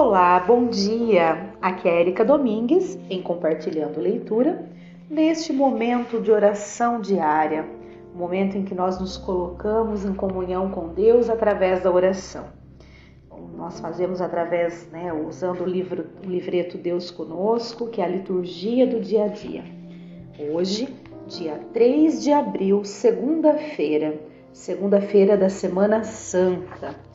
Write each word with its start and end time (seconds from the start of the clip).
Olá, 0.00 0.38
bom 0.38 0.68
dia! 0.68 1.54
Aqui 1.60 1.88
é 1.88 2.00
Erika 2.02 2.24
Domingues 2.24 2.96
em 3.10 3.20
Compartilhando 3.20 3.98
Leitura, 3.98 4.64
neste 5.10 5.52
momento 5.52 6.20
de 6.20 6.30
oração 6.30 7.00
diária, 7.00 7.68
momento 8.14 8.56
em 8.56 8.64
que 8.64 8.76
nós 8.76 9.00
nos 9.00 9.16
colocamos 9.16 10.04
em 10.04 10.14
comunhão 10.14 10.70
com 10.70 10.94
Deus 10.94 11.28
através 11.28 11.82
da 11.82 11.90
oração. 11.90 12.44
Nós 13.56 13.80
fazemos 13.80 14.20
através, 14.20 14.88
né, 14.92 15.12
usando 15.12 15.62
o, 15.62 15.66
livro, 15.66 16.06
o 16.24 16.30
livreto 16.30 16.78
Deus 16.78 17.10
Conosco, 17.10 17.88
que 17.88 18.00
é 18.00 18.04
a 18.04 18.08
liturgia 18.08 18.86
do 18.86 19.00
dia 19.00 19.24
a 19.24 19.28
dia. 19.28 19.64
Hoje, 20.52 20.94
dia 21.26 21.60
3 21.72 22.22
de 22.22 22.30
abril, 22.30 22.84
segunda-feira, 22.84 24.16
segunda-feira 24.52 25.36
da 25.36 25.48
Semana 25.48 26.04
Santa. 26.04 27.07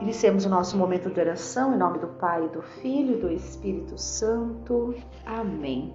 Iniciemos 0.00 0.46
o 0.46 0.48
nosso 0.48 0.78
momento 0.78 1.10
de 1.10 1.20
oração 1.20 1.74
em 1.74 1.78
nome 1.78 1.98
do 1.98 2.08
Pai, 2.08 2.48
do 2.48 2.62
Filho 2.62 3.18
e 3.18 3.20
do 3.20 3.30
Espírito 3.30 3.98
Santo. 3.98 4.94
Amém. 5.26 5.94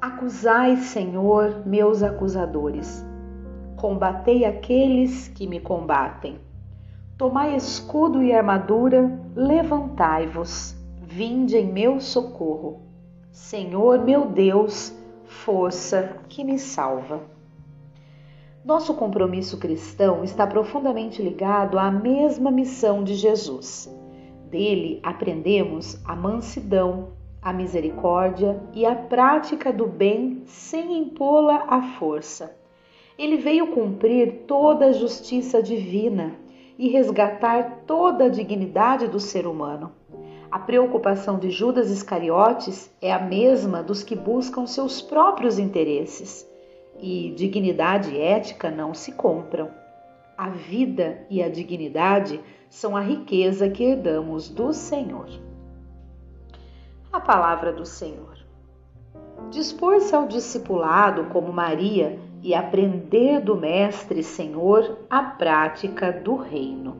Acusai, 0.00 0.76
Senhor, 0.78 1.64
meus 1.64 2.02
acusadores. 2.02 3.06
Combatei 3.76 4.44
aqueles 4.44 5.28
que 5.28 5.46
me 5.46 5.60
combatem. 5.60 6.40
Tomai 7.16 7.54
escudo 7.54 8.20
e 8.20 8.32
armadura, 8.32 9.16
levantai-vos. 9.36 10.74
Vinde 11.00 11.56
em 11.56 11.72
meu 11.72 12.00
socorro. 12.00 12.82
Senhor, 13.30 14.04
meu 14.04 14.26
Deus, 14.26 14.92
força 15.24 16.16
que 16.28 16.42
me 16.42 16.58
salva. 16.58 17.37
Nosso 18.68 18.92
compromisso 18.92 19.56
cristão 19.56 20.22
está 20.22 20.46
profundamente 20.46 21.22
ligado 21.22 21.78
à 21.78 21.90
mesma 21.90 22.50
missão 22.50 23.02
de 23.02 23.14
Jesus. 23.14 23.90
Dele 24.50 25.00
aprendemos 25.02 25.98
a 26.04 26.14
mansidão, 26.14 27.14
a 27.40 27.50
misericórdia 27.50 28.62
e 28.74 28.84
a 28.84 28.94
prática 28.94 29.72
do 29.72 29.86
bem 29.86 30.42
sem 30.44 30.98
impô-la 30.98 31.64
à 31.66 31.80
força. 31.98 32.54
Ele 33.18 33.38
veio 33.38 33.68
cumprir 33.68 34.44
toda 34.46 34.88
a 34.88 34.92
justiça 34.92 35.62
divina 35.62 36.34
e 36.78 36.90
resgatar 36.90 37.84
toda 37.86 38.24
a 38.24 38.28
dignidade 38.28 39.08
do 39.08 39.18
ser 39.18 39.46
humano. 39.46 39.92
A 40.50 40.58
preocupação 40.58 41.38
de 41.38 41.48
Judas 41.48 41.90
Iscariotes 41.90 42.94
é 43.00 43.14
a 43.14 43.18
mesma 43.18 43.82
dos 43.82 44.02
que 44.02 44.14
buscam 44.14 44.66
seus 44.66 45.00
próprios 45.00 45.58
interesses 45.58 46.46
e 47.00 47.32
dignidade 47.36 48.18
ética 48.20 48.70
não 48.70 48.92
se 48.92 49.12
compram. 49.12 49.70
A 50.36 50.50
vida 50.50 51.26
e 51.30 51.42
a 51.42 51.48
dignidade 51.48 52.40
são 52.68 52.96
a 52.96 53.00
riqueza 53.00 53.68
que 53.68 53.84
herdamos 53.84 54.48
do 54.48 54.72
Senhor. 54.72 55.28
A 57.12 57.20
palavra 57.20 57.72
do 57.72 57.84
Senhor. 57.84 58.36
Dispor-se 59.50 60.14
ao 60.14 60.26
discipulado 60.26 61.24
como 61.26 61.52
Maria 61.52 62.18
e 62.42 62.54
aprender 62.54 63.40
do 63.40 63.56
Mestre 63.56 64.22
Senhor 64.22 64.98
a 65.08 65.22
prática 65.22 66.12
do 66.12 66.36
reino. 66.36 66.98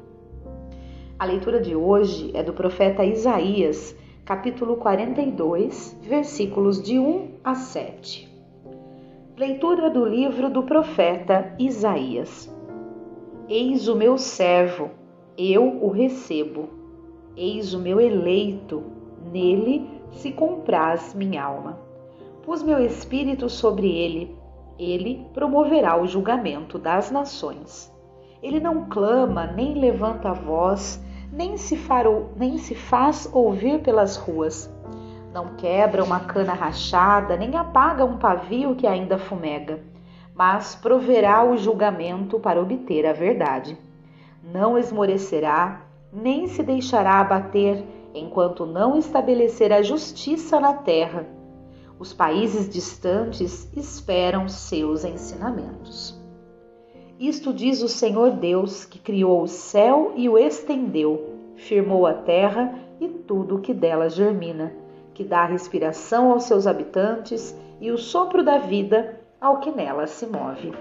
A 1.19 1.24
leitura 1.24 1.60
de 1.60 1.74
hoje 1.74 2.30
é 2.34 2.42
do 2.42 2.52
profeta 2.52 3.04
Isaías, 3.04 3.94
capítulo 4.24 4.76
42, 4.76 5.98
versículos 6.00 6.82
de 6.82 6.98
1 6.98 7.38
a 7.42 7.54
7. 7.54 8.28
Leitura 9.39 9.89
do 9.89 10.05
livro 10.05 10.50
do 10.50 10.64
profeta 10.64 11.55
Isaías. 11.61 12.53
Eis 13.48 13.86
o 13.86 13.94
meu 13.94 14.19
servo, 14.19 14.91
eu 15.39 15.81
o 15.81 15.91
recebo. 15.91 16.69
Eis 17.36 17.72
o 17.72 17.78
meu 17.78 18.00
eleito, 18.00 18.83
nele 19.33 19.89
se 20.11 20.33
compraz 20.33 21.15
minha 21.15 21.44
alma. 21.44 21.78
Pus 22.43 22.65
meu 22.65 22.84
espírito 22.84 23.49
sobre 23.49 23.88
ele, 23.88 24.37
ele 24.76 25.25
promoverá 25.32 25.97
o 26.03 26.09
julgamento 26.09 26.76
das 26.76 27.12
nações. 27.12 27.94
Ele 28.43 28.59
não 28.59 28.88
clama, 28.88 29.47
nem 29.47 29.78
levanta 29.78 30.31
a 30.31 30.34
voz, 30.34 31.00
nem 31.32 31.56
se, 31.56 31.76
farou, 31.76 32.32
nem 32.34 32.59
se 32.59 32.75
faz 32.75 33.31
ouvir 33.32 33.82
pelas 33.82 34.16
ruas 34.16 34.69
não 35.33 35.56
quebra 35.56 36.03
uma 36.03 36.21
cana 36.21 36.55
rachada, 36.55 37.37
nem 37.37 37.55
apaga 37.56 38.05
um 38.05 38.16
pavio 38.16 38.75
que 38.75 38.87
ainda 38.87 39.19
fumega, 39.19 39.81
mas 40.34 40.75
proverá 40.75 41.44
o 41.44 41.56
julgamento 41.56 42.41
para 42.41 42.61
obter 42.61 43.06
a 43.06 43.12
verdade. 43.12 43.77
Não 44.43 44.78
esmorecerá, 44.78 45.83
nem 46.12 46.47
se 46.47 46.62
deixará 46.62 47.21
abater, 47.21 47.84
enquanto 48.15 48.65
não 48.65 48.97
estabelecer 48.97 49.72
a 49.72 49.83
justiça 49.83 50.59
na 50.59 50.72
terra. 50.72 51.27
Os 51.99 52.15
países 52.15 52.69
distantes 52.69 53.71
esperam 53.77 54.49
seus 54.49 55.05
ensinamentos. 55.05 56.19
Isto 57.19 57.53
diz 57.53 57.83
o 57.83 57.88
Senhor 57.88 58.31
Deus, 58.31 58.84
que 58.84 58.99
criou 58.99 59.43
o 59.43 59.49
céu 59.49 60.12
e 60.17 60.28
o 60.28 60.38
estendeu, 60.38 61.34
firmou 61.56 62.06
a 62.06 62.15
terra 62.15 62.78
e 63.00 63.09
tudo 63.09 63.56
o 63.56 63.61
que 63.61 63.75
dela 63.75 64.09
germina 64.09 64.72
que 65.19 65.25
dá 65.25 65.45
respiração 65.45 66.31
aos 66.31 66.45
seus 66.45 66.65
habitantes 66.65 67.53
e 67.81 67.91
o 67.91 67.99
sopro 67.99 68.45
da 68.45 68.56
vida 68.56 69.19
ao 69.41 69.59
que 69.59 69.73
nela 69.73 70.06
se 70.06 70.25
move. 70.25 70.73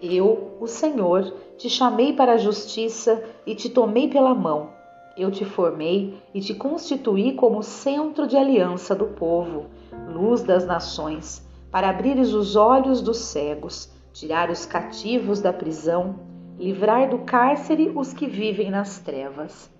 Eu, 0.00 0.56
o 0.58 0.66
Senhor, 0.66 1.30
te 1.58 1.68
chamei 1.68 2.14
para 2.14 2.32
a 2.32 2.36
justiça 2.38 3.22
e 3.44 3.54
te 3.54 3.68
tomei 3.68 4.08
pela 4.08 4.34
mão. 4.34 4.70
Eu 5.14 5.30
te 5.30 5.44
formei 5.44 6.18
e 6.32 6.40
te 6.40 6.54
constituí 6.54 7.34
como 7.34 7.62
centro 7.62 8.26
de 8.26 8.34
aliança 8.34 8.94
do 8.94 9.08
povo, 9.08 9.66
luz 10.10 10.42
das 10.42 10.64
nações, 10.64 11.46
para 11.70 11.90
abrires 11.90 12.32
os 12.32 12.56
olhos 12.56 13.02
dos 13.02 13.18
cegos, 13.18 13.92
tirar 14.10 14.48
os 14.48 14.64
cativos 14.64 15.42
da 15.42 15.52
prisão, 15.52 16.18
livrar 16.58 17.10
do 17.10 17.18
cárcere 17.18 17.92
os 17.94 18.14
que 18.14 18.26
vivem 18.26 18.70
nas 18.70 19.00
trevas. 19.00 19.70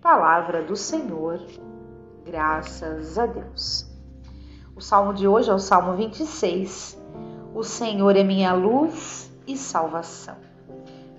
Palavra 0.00 0.62
do 0.62 0.74
Senhor. 0.74 1.42
Graças 2.26 3.16
a 3.16 3.24
Deus. 3.24 3.86
O 4.74 4.80
salmo 4.80 5.14
de 5.14 5.28
hoje 5.28 5.48
é 5.48 5.54
o 5.54 5.60
Salmo 5.60 5.94
26. 5.94 7.00
O 7.54 7.62
Senhor 7.62 8.16
é 8.16 8.24
minha 8.24 8.52
luz 8.52 9.32
e 9.46 9.56
salvação. 9.56 10.34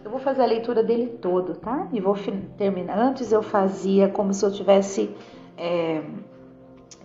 Eu 0.03 0.11
vou 0.11 0.19
fazer 0.19 0.43
a 0.43 0.45
leitura 0.45 0.83
dele 0.83 1.07
todo, 1.21 1.55
tá? 1.55 1.87
E 1.93 2.01
vou 2.01 2.13
terminar. 2.57 2.99
Antes 2.99 3.31
eu 3.31 3.41
fazia 3.41 4.09
como 4.09 4.33
se 4.33 4.45
eu 4.45 4.51
tivesse 4.51 5.15
é, 5.55 6.03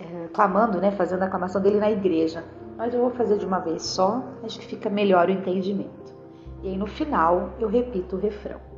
é, 0.00 0.28
clamando, 0.34 0.80
né? 0.80 0.90
Fazendo 0.90 1.22
a 1.22 1.26
aclamação 1.26 1.62
dele 1.62 1.78
na 1.78 1.90
igreja. 1.90 2.44
Mas 2.76 2.92
eu 2.92 3.02
vou 3.02 3.10
fazer 3.10 3.38
de 3.38 3.46
uma 3.46 3.60
vez 3.60 3.82
só. 3.82 4.20
Acho 4.42 4.58
que 4.58 4.66
fica 4.66 4.90
melhor 4.90 5.28
o 5.28 5.30
entendimento. 5.30 6.12
E 6.60 6.70
aí 6.70 6.76
no 6.76 6.88
final 6.88 7.50
eu 7.60 7.68
repito 7.68 8.16
o 8.16 8.18
refrão. 8.18 8.71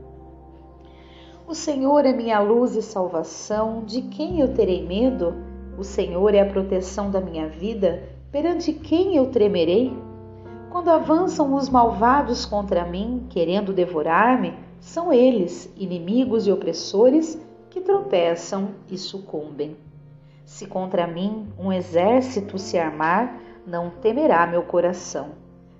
O 1.46 1.54
Senhor 1.54 2.06
é 2.06 2.12
minha 2.14 2.40
luz 2.40 2.74
e 2.74 2.80
salvação, 2.80 3.84
de 3.84 4.00
quem 4.00 4.40
eu 4.40 4.54
terei 4.54 4.82
medo? 4.82 5.34
O 5.76 5.84
Senhor 5.84 6.34
é 6.34 6.40
a 6.40 6.46
proteção 6.46 7.10
da 7.10 7.20
minha 7.20 7.46
vida, 7.46 8.02
perante 8.32 8.72
quem 8.72 9.14
eu 9.16 9.30
tremerei? 9.30 9.94
Quando 10.70 10.88
avançam 10.88 11.54
os 11.54 11.68
malvados 11.68 12.46
contra 12.46 12.86
mim, 12.86 13.26
querendo 13.28 13.74
devorar-me, 13.74 14.54
são 14.80 15.12
eles, 15.12 15.70
inimigos 15.76 16.46
e 16.46 16.50
opressores, 16.50 17.38
que 17.68 17.82
tropeçam 17.82 18.70
e 18.90 18.96
sucumbem. 18.96 19.76
Se 20.46 20.66
contra 20.66 21.06
mim 21.06 21.46
um 21.58 21.70
exército 21.70 22.58
se 22.58 22.78
armar, 22.78 23.38
não 23.66 23.90
temerá 23.90 24.46
meu 24.46 24.62
coração. 24.62 25.32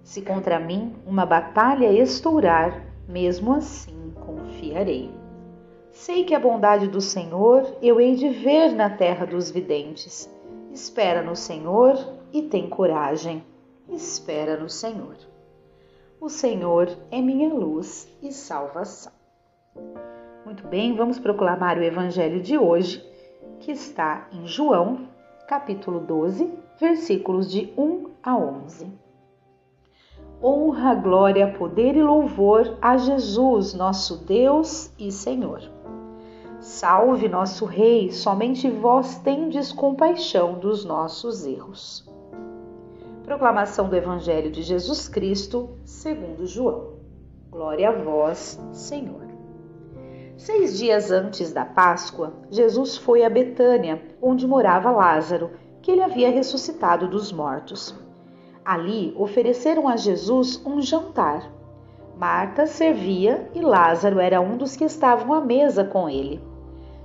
Se 0.03 0.21
contra 0.21 0.61
mim 0.61 0.93
uma 1.07 1.25
batalha 1.25 1.91
estourar, 1.91 2.85
mesmo 3.09 3.55
assim 3.55 4.13
confiarei. 4.27 5.24
Sei 5.95 6.25
que 6.25 6.35
a 6.35 6.41
bondade 6.41 6.89
do 6.89 7.01
Senhor 7.01 7.77
eu 7.81 8.01
hei 8.01 8.17
de 8.17 8.29
ver 8.29 8.73
na 8.75 8.91
terra 8.91 9.25
dos 9.25 9.49
videntes. 9.49 10.29
Espera 10.73 11.23
no 11.23 11.37
Senhor 11.37 11.97
e 12.33 12.43
tem 12.43 12.69
coragem. 12.69 13.45
Espera 13.89 14.57
no 14.57 14.69
Senhor. 14.69 15.15
O 16.21 16.29
Senhor 16.29 16.89
é 17.13 17.21
minha 17.21 17.49
luz 17.55 18.09
e 18.21 18.33
salvação. 18.33 19.13
Muito 20.45 20.67
bem, 20.67 20.97
vamos 20.97 21.21
proclamar 21.21 21.79
o 21.79 21.85
evangelho 21.85 22.43
de 22.43 22.59
hoje, 22.59 23.01
que 23.61 23.71
está 23.71 24.29
em 24.33 24.49
João, 24.49 25.09
capítulo 25.47 26.01
12, 26.01 26.53
versículos 26.79 27.49
de 27.49 27.73
1 27.79 28.11
a 28.21 28.37
11. 28.37 29.04
Honra, 30.43 30.95
glória, 30.95 31.53
poder 31.53 31.97
e 31.97 32.03
louvor 32.03 32.77
a 32.81 32.97
Jesus, 32.97 33.75
nosso 33.75 34.25
Deus 34.25 34.93
e 34.99 35.11
Senhor 35.11 35.75
Salve 36.65 37.29
nosso 37.29 37.67
Rei, 37.67 38.11
somente 38.11 38.71
vós 38.71 39.19
tendes 39.19 39.71
compaixão 39.71 40.59
dos 40.59 40.83
nossos 40.83 41.45
erros. 41.45 42.11
Proclamação 43.23 43.87
do 43.87 43.95
Evangelho 43.95 44.51
de 44.51 44.63
Jesus 44.63 45.07
Cristo, 45.07 45.77
segundo 45.85 46.47
João. 46.47 46.95
Glória 47.51 47.91
a 47.91 47.93
vós, 47.93 48.59
Senhor. 48.73 49.29
Seis 50.39 50.79
dias 50.79 51.11
antes 51.11 51.53
da 51.53 51.67
Páscoa, 51.67 52.33
Jesus 52.51 52.97
foi 52.97 53.25
a 53.25 53.29
Betânia, 53.29 54.03
onde 54.23 54.47
morava 54.47 54.91
Lázaro, 54.91 55.51
que 55.83 55.91
ele 55.91 56.03
havia 56.03 56.31
ressuscitado 56.31 57.07
dos 57.07 57.31
mortos. 57.31 57.95
Ali 58.65 59.13
ofereceram 59.17 59.87
a 59.87 59.97
Jesus 59.97 60.61
um 60.65 60.81
jantar. 60.81 61.53
Marta 62.17 62.67
servia 62.67 63.51
e 63.55 63.61
Lázaro 63.61 64.19
era 64.19 64.41
um 64.41 64.57
dos 64.57 64.75
que 64.75 64.85
estavam 64.85 65.35
à 65.35 65.41
mesa 65.41 65.85
com 65.85 66.09
ele. 66.09 66.41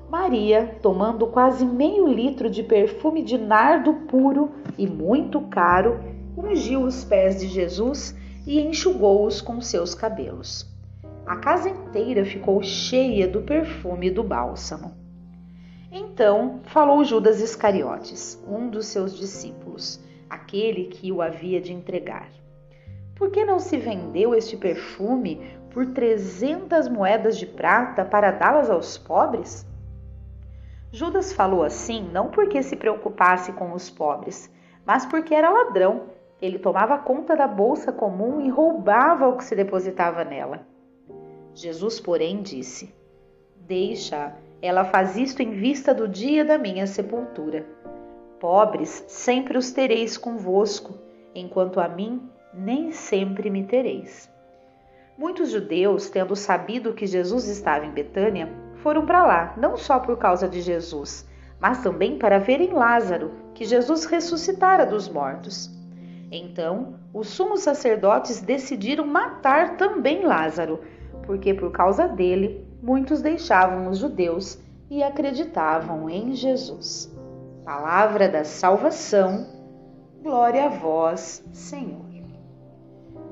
Maria, 0.10 0.78
tomando 0.82 1.28
quase 1.28 1.66
meio 1.66 2.08
litro 2.08 2.50
de 2.50 2.64
perfume 2.64 3.22
de 3.22 3.38
nardo 3.38 3.94
puro 4.08 4.52
e 4.78 4.88
muito 4.88 5.42
caro, 5.42 6.00
ungiu 6.38 6.82
os 6.84 7.04
pés 7.04 7.40
de 7.40 7.48
Jesus 7.48 8.16
e 8.48 8.62
enxugou-os 8.62 9.42
com 9.42 9.60
seus 9.60 9.94
cabelos. 9.94 10.66
A 11.26 11.36
casa 11.36 11.70
inteira 11.70 12.24
ficou 12.24 12.64
cheia 12.64 13.28
do 13.28 13.42
perfume 13.42 14.10
do 14.10 14.24
bálsamo. 14.24 14.94
Então 15.92 16.62
falou 16.64 17.04
Judas 17.04 17.42
Iscariotes, 17.42 18.42
um 18.48 18.70
dos 18.70 18.86
seus 18.86 19.16
discípulos, 19.16 20.00
aquele 20.30 20.86
que 20.86 21.12
o 21.12 21.22
havia 21.22 21.60
de 21.60 21.74
entregar. 21.74 22.30
Por 23.16 23.32
que 23.32 23.44
não 23.44 23.60
se 23.60 23.78
vendeu 23.78 24.34
este 24.34 24.56
perfume 24.56 25.42
por 25.72 25.88
trezentas 25.88 26.88
moedas 26.88 27.38
de 27.38 27.46
prata 27.46 28.06
para 28.06 28.32
dá-las 28.32 28.70
aos 28.70 28.98
pobres? 28.98 29.68
Judas 30.92 31.34
falou 31.34 31.64
assim 31.64 32.10
não 32.12 32.30
porque 32.30 32.64
se 32.64 32.76
preocupasse 32.76 33.52
com 33.54 33.74
os 33.74 33.90
pobres, 33.90 34.52
mas 34.86 35.06
porque 35.06 35.36
era 35.36 35.50
ladrão. 35.50 36.04
Ele 36.42 36.58
tomava 36.58 36.98
conta 36.98 37.36
da 37.36 37.48
bolsa 37.48 37.92
comum 37.92 38.40
e 38.42 38.50
roubava 38.50 39.28
o 39.28 39.36
que 39.36 39.44
se 39.44 39.56
depositava 39.56 40.24
nela. 40.24 40.66
Jesus, 41.54 42.00
porém, 42.00 42.42
disse: 42.42 42.96
Deixa, 43.58 44.34
ela 44.62 44.86
faz 44.86 45.18
isto 45.18 45.42
em 45.42 45.52
vista 45.52 45.94
do 45.94 46.08
dia 46.08 46.46
da 46.46 46.58
minha 46.58 46.88
sepultura. 46.88 47.66
Pobres 48.40 49.04
sempre 49.08 49.58
os 49.58 49.72
tereis 49.72 50.18
convosco, 50.18 50.94
enquanto 51.36 51.80
a 51.80 51.90
mim 51.90 52.22
nem 52.54 52.92
sempre 52.92 53.50
me 53.50 53.66
tereis. 53.66 54.30
Muitos 55.18 55.52
judeus, 55.52 56.10
tendo 56.10 56.36
sabido 56.36 56.94
que 56.94 57.06
Jesus 57.06 57.48
estava 57.50 57.86
em 57.86 57.92
Betânia, 57.92 58.50
foram 58.78 59.06
para 59.06 59.26
lá, 59.26 59.54
não 59.58 59.76
só 59.76 60.00
por 60.00 60.18
causa 60.18 60.48
de 60.48 60.62
Jesus, 60.62 61.28
mas 61.60 61.84
também 61.84 62.18
para 62.18 62.40
verem 62.40 62.72
Lázaro, 62.72 63.34
que 63.54 63.66
Jesus 63.66 64.06
ressuscitara 64.06 64.86
dos 64.86 65.10
mortos. 65.10 65.70
Então, 66.32 66.96
os 67.14 67.28
sumos 67.28 67.62
sacerdotes 67.62 68.40
decidiram 68.40 69.06
matar 69.06 69.76
também 69.76 70.26
Lázaro, 70.26 70.80
porque 71.26 71.54
por 71.54 71.72
causa 71.72 72.08
dele 72.08 72.66
muitos 72.82 73.22
deixavam 73.22 73.90
os 73.90 73.98
judeus 73.98 74.58
e 74.90 75.04
acreditavam 75.04 76.10
em 76.10 76.34
Jesus. 76.34 77.14
Palavra 77.64 78.30
da 78.30 78.44
salvação, 78.44 79.46
glória 80.24 80.66
a 80.66 80.70
vós, 80.70 81.44
Senhor. 81.52 82.10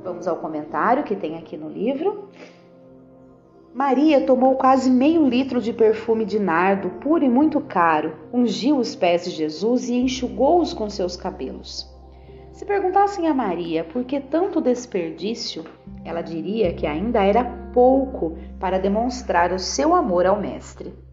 Vamos 0.04 0.28
ao 0.28 0.38
comentário 0.38 1.04
que 1.04 1.16
tem 1.16 1.38
aqui 1.38 1.58
no 1.58 1.70
livro. 1.70 2.30
Maria 3.74 4.26
tomou 4.26 4.56
quase 4.56 4.90
meio 4.90 5.28
litro 5.28 5.62
de 5.62 5.72
perfume 5.72 6.26
de 6.26 6.40
nardo, 6.40 6.90
puro 7.02 7.24
e 7.24 7.30
muito 7.30 7.62
caro, 7.62 8.16
ungiu 8.34 8.78
os 8.78 8.96
pés 8.96 9.24
de 9.26 9.32
Jesus 9.32 9.88
e 9.90 9.96
enxugou-os 9.96 10.74
com 10.74 10.90
seus 10.90 11.16
cabelos. 11.16 11.88
Se 12.52 12.66
perguntassem 12.66 13.28
a 13.28 13.34
Maria 13.34 13.84
por 13.84 14.04
que 14.04 14.20
tanto 14.20 14.60
desperdício, 14.60 15.64
ela 16.04 16.22
diria 16.22 16.74
que 16.74 16.88
ainda 16.88 17.24
era 17.24 17.44
pouco 17.72 18.38
para 18.60 18.80
demonstrar 18.80 19.54
o 19.54 19.60
seu 19.60 19.94
amor 19.94 20.26
ao 20.26 20.40
Mestre. 20.40 21.07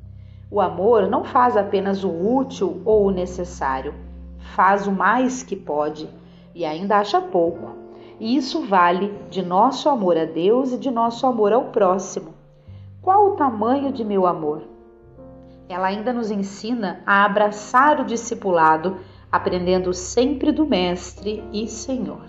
O 0.51 0.61
amor 0.61 1.09
não 1.09 1.25
faz 1.25 1.57
apenas 1.57 2.05
o 2.05 2.11
útil 2.11 2.83
ou 2.85 3.07
o 3.07 3.11
necessário, 3.11 3.95
faz 4.55 4.87
o 4.87 4.93
mais 4.93 5.43
que 5.43 5.57
pode 5.57 6.09
e 6.55 6.65
ainda 6.65 6.99
acha 6.99 7.21
pouco. 7.21 7.77
E 8.21 8.37
isso 8.37 8.63
vale 8.67 9.13
de 9.29 9.43
nosso 9.43 9.89
amor 9.89 10.17
a 10.17 10.25
Deus 10.25 10.73
e 10.73 10.79
de 10.79 10.91
nosso 10.91 11.27
amor 11.27 11.53
ao 11.53 11.65
próximo. 11.67 12.35
Qual 13.03 13.33
o 13.33 13.37
tamanho 13.37 13.93
de 13.93 14.05
meu 14.05 14.27
amor? 14.27 14.63
Ela 15.69 15.89
ainda 15.89 16.13
nos 16.13 16.31
ensina 16.31 17.03
a 17.05 17.25
abraçar 17.25 18.01
o 18.01 18.05
discipulado 18.05 18.97
aprendendo 19.35 19.93
sempre 19.93 20.53
do 20.53 20.65
Mestre 20.65 21.43
e 21.53 21.67
Senhor. 21.67 22.25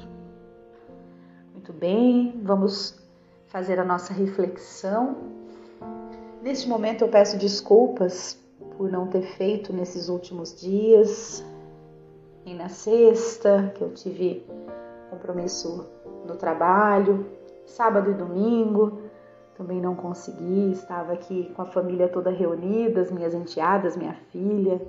Muito 1.54 1.72
bem, 1.72 2.42
vamos 2.44 3.00
fazer 3.46 3.80
a 3.80 3.86
nossa 3.86 4.12
reflexão. 4.12 5.35
Neste 6.46 6.70
momento 6.70 7.04
eu 7.04 7.08
peço 7.08 7.40
desculpas 7.40 8.40
por 8.78 8.92
não 8.92 9.08
ter 9.08 9.24
feito 9.24 9.74
nesses 9.74 10.10
últimos 10.10 10.62
dias, 10.62 11.44
nem 12.46 12.54
na 12.54 12.70
sexta, 12.70 13.74
que 13.74 13.82
eu 13.82 13.92
tive 13.96 14.46
compromisso 15.10 15.88
no 16.24 16.36
trabalho, 16.36 17.26
sábado 17.66 18.12
e 18.12 18.14
domingo, 18.14 19.02
também 19.58 19.82
não 19.82 19.96
consegui, 19.96 20.72
estava 20.72 21.14
aqui 21.14 21.52
com 21.56 21.64
a 21.64 21.66
família 21.66 22.08
toda 22.08 22.30
reunida, 22.30 23.02
as 23.02 23.10
minhas 23.10 23.34
enteadas, 23.34 23.98
minha 23.98 24.14
filha 24.32 24.80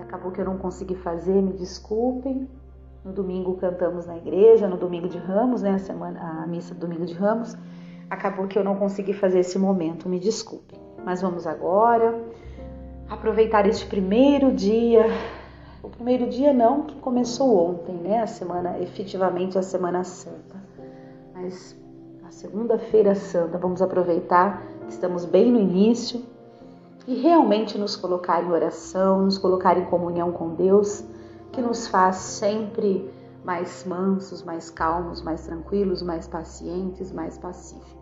acabou 0.00 0.30
que 0.30 0.40
eu 0.40 0.44
não 0.44 0.56
consegui 0.56 0.94
fazer, 0.94 1.42
me 1.42 1.52
desculpem. 1.52 2.48
No 3.04 3.12
domingo 3.12 3.56
cantamos 3.56 4.06
na 4.06 4.16
igreja, 4.16 4.68
no 4.68 4.76
domingo 4.76 5.08
de 5.08 5.18
Ramos, 5.18 5.62
né, 5.62 5.72
a 5.72 5.78
semana 5.80 6.44
a 6.44 6.46
missa 6.46 6.74
do 6.74 6.78
domingo 6.78 7.06
de 7.06 7.14
Ramos. 7.14 7.56
Acabou 8.10 8.46
que 8.46 8.58
eu 8.58 8.64
não 8.64 8.76
consegui 8.76 9.12
fazer 9.12 9.40
esse 9.40 9.58
momento, 9.58 10.08
me 10.08 10.18
desculpem. 10.18 10.78
Mas 11.04 11.20
vamos 11.22 11.46
agora 11.46 12.14
aproveitar 13.08 13.66
este 13.66 13.86
primeiro 13.86 14.52
dia, 14.52 15.06
o 15.82 15.88
primeiro 15.88 16.28
dia 16.28 16.52
não, 16.52 16.82
que 16.82 16.94
começou 16.96 17.70
ontem, 17.70 17.94
né, 17.94 18.20
a 18.20 18.26
semana, 18.26 18.78
efetivamente 18.78 19.58
a 19.58 19.62
semana 19.62 20.04
santa. 20.04 20.56
Mas 21.34 21.76
a 22.26 22.30
segunda-feira 22.30 23.14
santa, 23.14 23.56
vamos 23.56 23.80
aproveitar, 23.80 24.62
estamos 24.88 25.24
bem 25.24 25.50
no 25.50 25.58
início 25.58 26.22
e 27.06 27.14
realmente 27.14 27.78
nos 27.78 27.96
colocar 27.96 28.44
em 28.44 28.50
oração, 28.50 29.22
nos 29.22 29.38
colocar 29.38 29.78
em 29.78 29.86
comunhão 29.86 30.30
com 30.30 30.54
Deus, 30.54 31.02
que 31.52 31.62
nos 31.62 31.88
faz 31.88 32.16
sempre 32.16 33.10
mais 33.42 33.84
mansos, 33.86 34.42
mais 34.42 34.68
calmos, 34.68 35.22
mais 35.22 35.46
tranquilos, 35.46 36.02
mais 36.02 36.28
pacientes, 36.28 37.10
mais 37.10 37.38
pacíficos. 37.38 37.97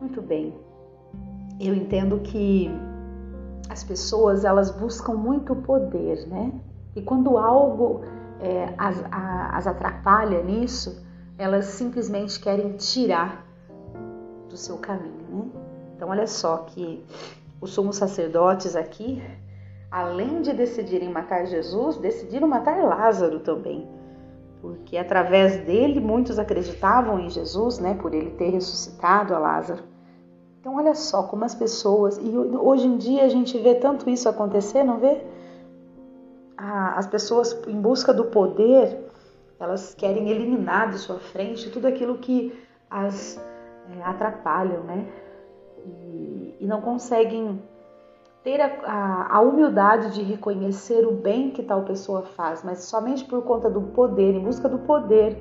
Muito 0.00 0.22
bem. 0.22 0.54
Eu 1.60 1.74
entendo 1.74 2.20
que 2.20 2.70
as 3.68 3.82
pessoas 3.82 4.44
elas 4.44 4.70
buscam 4.70 5.14
muito 5.14 5.54
poder, 5.56 6.26
né? 6.28 6.52
E 6.94 7.02
quando 7.02 7.36
algo 7.36 8.02
é, 8.40 8.72
as, 8.78 9.04
a, 9.10 9.56
as 9.56 9.66
atrapalha 9.66 10.42
nisso, 10.42 11.04
elas 11.36 11.66
simplesmente 11.66 12.40
querem 12.40 12.76
tirar 12.76 13.44
do 14.48 14.56
seu 14.56 14.78
caminho, 14.78 15.26
né? 15.30 15.50
Então 15.96 16.10
olha 16.10 16.26
só 16.26 16.58
que 16.58 17.04
os 17.60 17.70
sumos 17.70 17.96
sacerdotes 17.96 18.76
aqui, 18.76 19.20
além 19.90 20.42
de 20.42 20.52
decidirem 20.52 21.10
matar 21.10 21.44
Jesus, 21.44 21.96
decidiram 21.96 22.46
matar 22.46 22.84
Lázaro 22.84 23.40
também, 23.40 23.88
porque 24.60 24.96
através 24.96 25.64
dele 25.64 26.00
muitos 26.00 26.38
acreditavam 26.38 27.20
em 27.20 27.30
Jesus, 27.30 27.78
né, 27.78 27.94
por 27.94 28.12
ele 28.14 28.30
ter 28.32 28.50
ressuscitado 28.50 29.34
a 29.34 29.38
Lázaro. 29.38 29.82
Então 30.60 30.76
olha 30.76 30.94
só 30.94 31.22
como 31.22 31.44
as 31.44 31.54
pessoas, 31.54 32.18
e 32.18 32.36
hoje 32.36 32.86
em 32.86 32.96
dia 32.96 33.24
a 33.24 33.28
gente 33.28 33.56
vê 33.58 33.74
tanto 33.74 34.10
isso 34.10 34.28
acontecer, 34.28 34.82
não 34.84 34.98
vê? 34.98 35.22
as 36.60 37.06
pessoas 37.06 37.56
em 37.68 37.80
busca 37.80 38.12
do 38.12 38.24
poder, 38.24 39.06
elas 39.60 39.94
querem 39.94 40.28
eliminar 40.28 40.90
de 40.90 40.98
sua 40.98 41.20
frente 41.20 41.70
tudo 41.70 41.86
aquilo 41.86 42.18
que 42.18 42.52
as 42.90 43.40
é, 43.96 44.02
atrapalham, 44.02 44.82
né? 44.82 45.06
e, 45.84 46.56
e 46.60 46.66
não 46.66 46.80
conseguem 46.80 47.62
ter 48.48 48.62
a, 48.62 48.66
a, 48.66 49.36
a, 49.36 49.40
humildade 49.42 50.14
de 50.14 50.22
reconhecer 50.22 51.06
o 51.06 51.12
bem 51.12 51.50
que 51.50 51.62
tal 51.62 51.82
pessoa 51.82 52.22
faz, 52.22 52.62
mas 52.64 52.84
somente 52.84 53.22
por 53.26 53.42
conta 53.42 53.68
do 53.68 53.82
poder, 53.82 54.34
em 54.34 54.42
busca 54.42 54.66
do 54.66 54.78
poder, 54.78 55.36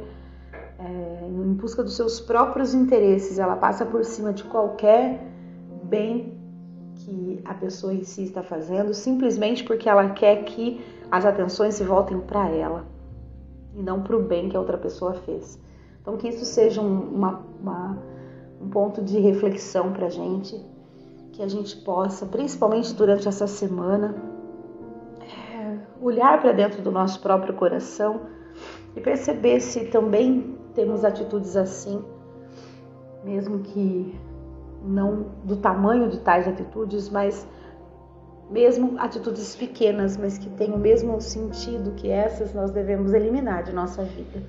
é, 0.78 1.26
em 1.26 1.54
busca 1.54 1.82
dos 1.82 1.96
seus 1.96 2.20
próprios 2.20 2.74
interesses, 2.74 3.40
ela 3.40 3.56
passa 3.56 3.86
por 3.86 4.04
cima 4.04 4.34
de 4.34 4.44
qualquer 4.44 5.26
bem 5.84 6.38
que 6.96 7.42
a 7.46 7.54
pessoa 7.54 7.94
em 7.94 8.04
si 8.04 8.24
está 8.24 8.44
fazendo, 8.44 8.94
simplesmente 8.94 9.64
porque 9.64 9.88
ela 9.88 10.10
quer 10.10 10.44
que 10.44 10.84
as 11.10 11.26
atenções 11.26 11.76
se 11.76 11.86
voltem 11.86 12.20
para 12.20 12.50
ela 12.50 12.86
e 13.74 13.82
não 13.82 14.04
para 14.04 14.18
o 14.18 14.22
bem 14.22 14.50
que 14.50 14.58
a 14.58 14.60
outra 14.60 14.78
pessoa 14.78 15.14
fez. 15.14 15.58
Então, 16.02 16.18
que 16.18 16.28
isso 16.28 16.44
seja 16.44 16.82
uma, 16.82 17.42
uma 17.62 17.98
um 18.60 18.68
ponto 18.70 19.02
de 19.02 19.18
reflexão 19.20 19.94
para 19.94 20.08
a 20.08 20.10
gente, 20.10 20.60
que 21.32 21.44
a 21.44 21.48
gente 21.48 21.76
possa, 21.78 22.26
principalmente 22.26 22.94
durante 22.94 23.28
essa 23.28 23.48
semana, 23.48 24.16
é, 25.22 25.78
olhar 26.02 26.42
para 26.42 26.52
dentro 26.52 26.82
do 26.82 26.92
nosso 26.92 27.22
próprio 27.22 27.54
coração 27.54 28.22
e 28.96 29.02
perceber 29.02 29.60
se 29.60 29.86
também 29.86 30.58
temos 30.74 31.04
atitudes 31.04 31.56
assim, 31.56 32.04
mesmo 33.24 33.60
que 33.60 34.18
não 34.84 35.26
do 35.44 35.58
tamanho 35.58 36.10
de 36.10 36.20
tais 36.20 36.48
atitudes, 36.48 37.10
mas 37.10 37.48
mesmo 38.50 38.98
atitudes 39.00 39.56
pequenas, 39.56 40.16
mas 40.16 40.38
que 40.38 40.50
têm 40.52 40.74
o 40.74 40.78
mesmo 40.78 41.20
sentido 41.20 41.92
que 41.92 42.10
essas, 42.10 42.54
nós 42.54 42.72
devemos 42.72 43.14
eliminar 43.14 43.64
de 43.64 43.74
nossa 43.74 44.04
vida. 44.04 44.42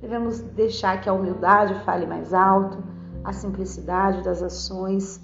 Devemos 0.00 0.40
deixar 0.40 1.00
que 1.00 1.08
a 1.08 1.12
humildade 1.12 1.74
fale 1.84 2.06
mais 2.06 2.32
alto, 2.32 2.82
a 3.22 3.32
simplicidade 3.32 4.22
das 4.22 4.42
ações, 4.42 5.20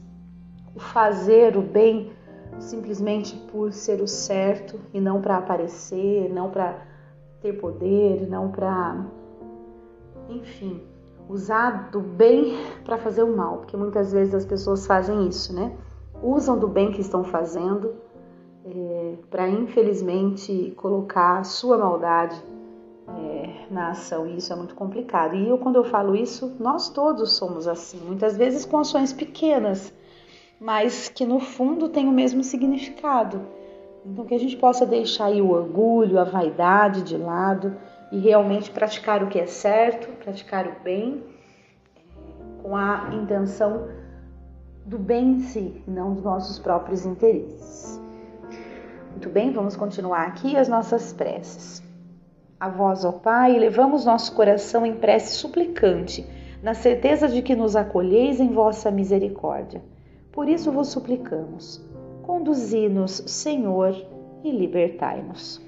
o 0.74 0.80
fazer 0.80 1.56
o 1.56 1.62
bem 1.62 2.12
simplesmente 2.58 3.36
por 3.50 3.72
ser 3.72 4.00
o 4.00 4.08
certo 4.08 4.78
e 4.92 5.00
não 5.00 5.20
para 5.20 5.36
aparecer, 5.36 6.32
não 6.32 6.50
para 6.50 6.86
ter 7.40 7.54
poder, 7.54 8.28
não 8.28 8.50
para, 8.50 9.06
enfim, 10.28 10.82
usar 11.28 11.90
do 11.90 12.00
bem 12.00 12.56
para 12.84 12.98
fazer 12.98 13.22
o 13.22 13.36
mal, 13.36 13.58
porque 13.58 13.76
muitas 13.76 14.12
vezes 14.12 14.34
as 14.34 14.44
pessoas 14.44 14.86
fazem 14.86 15.26
isso, 15.28 15.54
né? 15.54 15.76
Usam 16.22 16.58
do 16.58 16.68
bem 16.68 16.92
que 16.92 17.00
estão 17.00 17.24
fazendo 17.24 17.94
é, 18.64 19.14
para 19.30 19.48
infelizmente 19.48 20.72
colocar 20.76 21.38
a 21.38 21.44
sua 21.44 21.78
maldade 21.78 22.36
é, 23.08 23.66
na 23.70 23.90
ação 23.90 24.26
e 24.26 24.36
isso 24.36 24.52
é 24.52 24.56
muito 24.56 24.74
complicado. 24.74 25.34
E 25.34 25.48
eu, 25.48 25.56
quando 25.56 25.76
eu 25.76 25.84
falo 25.84 26.14
isso, 26.14 26.54
nós 26.60 26.90
todos 26.90 27.32
somos 27.32 27.66
assim, 27.66 27.98
muitas 28.00 28.36
vezes 28.36 28.66
com 28.66 28.78
ações 28.78 29.14
pequenas, 29.14 29.94
mas 30.60 31.08
que 31.08 31.24
no 31.24 31.40
fundo 31.40 31.88
têm 31.88 32.06
o 32.06 32.12
mesmo 32.12 32.44
significado. 32.44 33.40
Então, 34.04 34.26
que 34.26 34.34
a 34.34 34.38
gente 34.38 34.56
possa 34.56 34.84
deixar 34.84 35.26
aí 35.26 35.40
o 35.40 35.50
orgulho, 35.50 36.18
a 36.18 36.24
vaidade 36.24 37.02
de 37.02 37.16
lado 37.16 37.76
e 38.12 38.18
realmente 38.18 38.70
praticar 38.70 39.22
o 39.22 39.28
que 39.28 39.38
é 39.38 39.46
certo, 39.46 40.08
praticar 40.22 40.66
o 40.66 40.82
bem, 40.82 41.22
com 42.62 42.76
a 42.76 43.10
intenção 43.14 43.88
do 44.84 44.98
bem 44.98 45.32
em 45.32 45.40
si, 45.40 45.82
não 45.86 46.12
dos 46.12 46.22
nossos 46.22 46.58
próprios 46.58 47.06
interesses. 47.06 48.00
Muito 49.10 49.28
bem, 49.28 49.52
vamos 49.52 49.76
continuar 49.76 50.26
aqui 50.26 50.56
as 50.56 50.68
nossas 50.68 51.12
preces. 51.12 51.82
A 52.58 52.68
vós, 52.68 53.04
ó 53.04 53.12
Pai, 53.12 53.58
levamos 53.58 54.04
nosso 54.04 54.34
coração 54.34 54.84
em 54.84 54.96
prece 54.96 55.36
suplicante, 55.36 56.26
na 56.62 56.74
certeza 56.74 57.28
de 57.28 57.40
que 57.40 57.54
nos 57.54 57.74
acolheis 57.76 58.40
em 58.40 58.52
vossa 58.52 58.90
misericórdia. 58.90 59.82
Por 60.32 60.48
isso 60.48 60.70
vos 60.70 60.88
suplicamos, 60.88 61.84
conduzi-nos, 62.22 63.22
Senhor, 63.26 63.94
e 64.44 64.50
libertai-nos. 64.50 65.60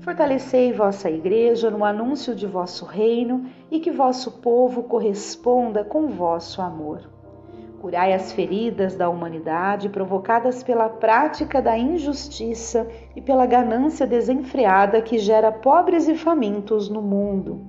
Fortalecei 0.00 0.72
vossa 0.72 1.10
Igreja 1.10 1.70
no 1.70 1.84
anúncio 1.84 2.34
de 2.34 2.46
vosso 2.46 2.84
reino 2.84 3.46
e 3.70 3.80
que 3.80 3.90
vosso 3.90 4.40
povo 4.40 4.84
corresponda 4.84 5.82
com 5.82 6.06
vosso 6.08 6.62
amor. 6.62 7.10
Curai 7.80 8.12
as 8.12 8.32
feridas 8.32 8.94
da 8.94 9.08
humanidade 9.08 9.88
provocadas 9.88 10.62
pela 10.62 10.88
prática 10.88 11.60
da 11.60 11.76
injustiça 11.76 12.86
e 13.16 13.20
pela 13.20 13.46
ganância 13.46 14.06
desenfreada 14.06 15.02
que 15.02 15.18
gera 15.18 15.50
pobres 15.50 16.06
e 16.06 16.14
famintos 16.14 16.88
no 16.88 17.02
mundo. 17.02 17.60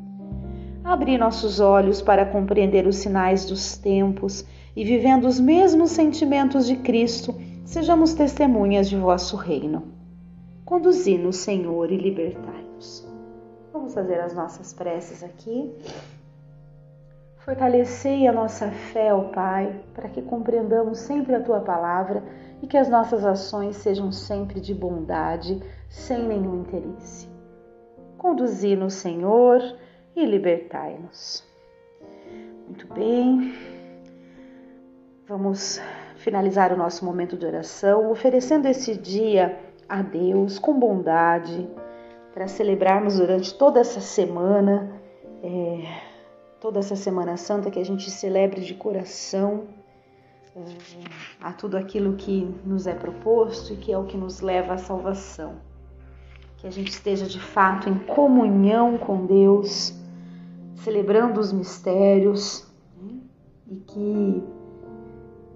Abri 0.83 1.17
nossos 1.17 1.59
olhos 1.59 2.01
para 2.01 2.25
compreender 2.25 2.85
os 2.85 2.97
sinais 2.97 3.45
dos 3.45 3.77
tempos 3.77 4.45
e, 4.77 4.83
vivendo 4.83 5.25
os 5.25 5.39
mesmos 5.39 5.89
sentimentos 5.89 6.67
de 6.67 6.75
Cristo, 6.75 7.33
sejamos 7.65 8.13
testemunhas 8.13 8.87
de 8.87 8.95
vosso 8.95 9.35
reino. 9.35 9.91
Conduzi-nos, 10.63 11.37
Senhor, 11.37 11.91
e 11.91 11.97
libertai-nos. 11.97 13.03
Vamos 13.73 13.95
fazer 13.95 14.19
as 14.19 14.35
nossas 14.35 14.73
preces 14.73 15.23
aqui. 15.23 15.73
Fortalecei 17.37 18.27
a 18.27 18.31
nossa 18.31 18.69
fé, 18.69 19.11
ó 19.11 19.21
Pai, 19.23 19.81
para 19.95 20.09
que 20.09 20.21
compreendamos 20.21 20.99
sempre 20.99 21.33
a 21.33 21.41
tua 21.41 21.61
palavra 21.61 22.21
e 22.61 22.67
que 22.67 22.77
as 22.77 22.87
nossas 22.87 23.25
ações 23.25 23.77
sejam 23.77 24.11
sempre 24.11 24.59
de 24.59 24.75
bondade, 24.75 25.59
sem 25.89 26.21
nenhum 26.21 26.61
interesse. 26.61 27.27
Conduzi-nos, 28.15 28.93
Senhor, 28.93 29.59
e 30.15 30.23
libertai-nos. 30.23 31.43
Muito 32.67 32.85
bem. 32.93 33.76
Vamos 35.27 35.81
finalizar 36.15 36.71
o 36.71 36.77
nosso 36.77 37.03
momento 37.03 37.35
de 37.35 37.45
oração 37.45 38.09
oferecendo 38.09 38.65
esse 38.65 38.95
dia 38.95 39.59
a 39.89 40.01
Deus 40.01 40.57
com 40.57 40.79
bondade, 40.79 41.67
para 42.33 42.47
celebrarmos 42.47 43.17
durante 43.17 43.53
toda 43.53 43.81
essa 43.81 43.99
semana, 43.99 44.89
é, 45.43 45.83
toda 46.61 46.79
essa 46.79 46.95
Semana 46.95 47.35
Santa, 47.35 47.69
que 47.69 47.77
a 47.77 47.83
gente 47.83 48.09
celebre 48.09 48.61
de 48.61 48.73
coração 48.73 49.65
é, 50.55 50.61
a 51.41 51.51
tudo 51.51 51.75
aquilo 51.75 52.13
que 52.13 52.49
nos 52.63 52.87
é 52.87 52.93
proposto 52.93 53.73
e 53.73 53.75
que 53.75 53.91
é 53.91 53.97
o 53.97 54.05
que 54.05 54.15
nos 54.15 54.39
leva 54.39 54.75
à 54.75 54.77
salvação. 54.77 55.55
Que 56.55 56.67
a 56.67 56.71
gente 56.71 56.91
esteja 56.91 57.25
de 57.25 57.39
fato 57.41 57.89
em 57.89 57.99
comunhão 57.99 58.97
com 58.97 59.25
Deus, 59.25 59.93
celebrando 60.75 61.41
os 61.41 61.51
mistérios 61.51 62.65
né? 63.01 63.19
e 63.67 63.75
que 63.75 64.56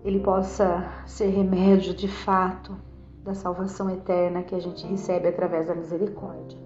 Ele 0.04 0.20
possa 0.20 0.86
ser 1.06 1.28
remédio 1.28 1.94
de 1.94 2.08
fato 2.08 2.76
da 3.24 3.34
salvação 3.34 3.90
eterna 3.90 4.42
que 4.42 4.56
a 4.56 4.60
gente 4.60 4.86
recebe 4.86 5.28
através 5.28 5.68
da 5.68 5.76
misericórdia. 5.76 6.58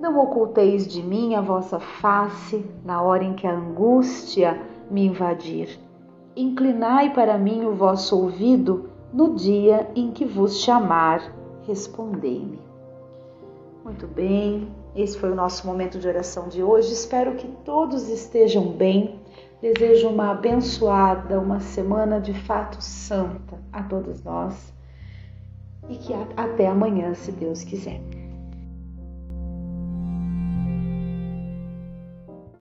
Não 0.00 0.18
oculteis 0.18 0.86
de 0.86 1.02
mim 1.02 1.34
a 1.34 1.40
vossa 1.40 1.78
face 1.78 2.64
na 2.84 3.02
hora 3.02 3.24
em 3.24 3.34
que 3.34 3.46
a 3.46 3.54
angústia 3.54 4.60
me 4.90 5.04
invadir. 5.04 5.78
Inclinai 6.36 7.12
para 7.12 7.36
mim 7.36 7.64
o 7.64 7.74
vosso 7.74 8.16
ouvido 8.16 8.88
no 9.12 9.34
dia 9.34 9.90
em 9.94 10.12
que 10.12 10.24
vos 10.24 10.60
chamar, 10.62 11.34
respondei-me. 11.66 12.60
Muito 13.84 14.06
bem, 14.06 14.68
esse 14.94 15.18
foi 15.18 15.32
o 15.32 15.34
nosso 15.34 15.66
momento 15.66 15.98
de 15.98 16.06
oração 16.06 16.48
de 16.48 16.62
hoje. 16.62 16.92
Espero 16.92 17.34
que 17.34 17.48
todos 17.64 18.08
estejam 18.08 18.68
bem 18.68 19.18
Desejo 19.60 20.08
uma 20.08 20.30
abençoada, 20.30 21.38
uma 21.38 21.60
semana 21.60 22.18
de 22.18 22.32
fato 22.32 22.80
santa 22.80 23.58
a 23.70 23.82
todos 23.82 24.22
nós 24.22 24.72
e 25.88 25.96
que 25.96 26.14
até 26.36 26.66
amanhã, 26.66 27.12
se 27.12 27.30
Deus 27.32 27.62
quiser. 27.62 28.00